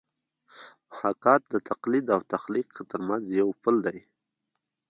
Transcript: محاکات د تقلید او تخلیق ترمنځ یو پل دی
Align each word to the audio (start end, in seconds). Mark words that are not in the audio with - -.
محاکات 0.89 1.41
د 1.53 1.55
تقلید 1.69 2.05
او 2.15 2.21
تخلیق 2.33 2.69
ترمنځ 2.91 3.23
یو 3.39 3.49
پل 3.61 3.75
دی 3.85 3.99